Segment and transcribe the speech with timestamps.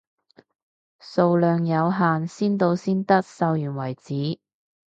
[0.99, 4.39] 數量有限，先到先得，售完為止，